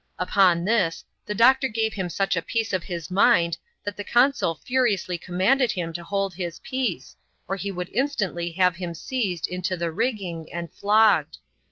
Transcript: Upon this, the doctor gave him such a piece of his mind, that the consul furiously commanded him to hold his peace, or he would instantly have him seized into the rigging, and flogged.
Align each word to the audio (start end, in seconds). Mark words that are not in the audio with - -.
Upon 0.17 0.65
this, 0.65 1.05
the 1.27 1.35
doctor 1.35 1.67
gave 1.67 1.93
him 1.93 2.09
such 2.09 2.35
a 2.35 2.41
piece 2.41 2.73
of 2.73 2.83
his 2.85 3.11
mind, 3.11 3.59
that 3.83 3.95
the 3.95 4.03
consul 4.03 4.55
furiously 4.55 5.15
commanded 5.19 5.71
him 5.73 5.93
to 5.93 6.03
hold 6.03 6.33
his 6.33 6.57
peace, 6.57 7.15
or 7.47 7.55
he 7.55 7.71
would 7.71 7.89
instantly 7.89 8.51
have 8.53 8.77
him 8.77 8.95
seized 8.95 9.47
into 9.47 9.77
the 9.77 9.91
rigging, 9.91 10.51
and 10.51 10.73
flogged. 10.73 11.37